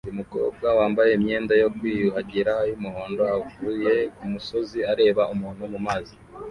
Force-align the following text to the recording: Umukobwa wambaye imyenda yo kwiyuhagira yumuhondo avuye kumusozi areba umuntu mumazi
Umukobwa 0.13 0.67
wambaye 0.79 1.11
imyenda 1.17 1.53
yo 1.61 1.69
kwiyuhagira 1.77 2.53
yumuhondo 2.69 3.23
avuye 3.37 3.93
kumusozi 4.15 4.79
areba 4.91 5.21
umuntu 5.33 5.63
mumazi 5.73 6.15